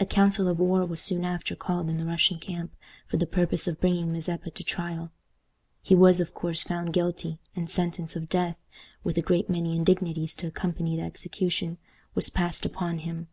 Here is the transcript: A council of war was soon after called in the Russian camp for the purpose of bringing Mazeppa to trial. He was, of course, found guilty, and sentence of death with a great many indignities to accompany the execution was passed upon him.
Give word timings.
A 0.00 0.06
council 0.06 0.48
of 0.48 0.58
war 0.58 0.86
was 0.86 1.02
soon 1.02 1.26
after 1.26 1.54
called 1.54 1.90
in 1.90 1.98
the 1.98 2.06
Russian 2.06 2.38
camp 2.38 2.74
for 3.06 3.18
the 3.18 3.26
purpose 3.26 3.68
of 3.68 3.82
bringing 3.82 4.10
Mazeppa 4.10 4.50
to 4.50 4.64
trial. 4.64 5.12
He 5.82 5.94
was, 5.94 6.20
of 6.20 6.32
course, 6.32 6.62
found 6.62 6.94
guilty, 6.94 7.38
and 7.54 7.68
sentence 7.68 8.16
of 8.16 8.30
death 8.30 8.56
with 9.04 9.18
a 9.18 9.20
great 9.20 9.50
many 9.50 9.76
indignities 9.76 10.34
to 10.36 10.46
accompany 10.46 10.96
the 10.96 11.02
execution 11.02 11.76
was 12.14 12.30
passed 12.30 12.64
upon 12.64 13.00
him. 13.00 13.28